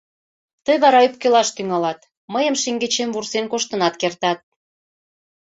Тый 0.65 0.77
вара 0.83 0.99
ӧпкелаш 1.07 1.49
тӱҥалат, 1.55 1.99
мыйым 2.33 2.55
шеҥгечем 2.61 3.09
вурсен 3.11 3.45
коштынат 3.51 3.93
кертат. 4.01 4.39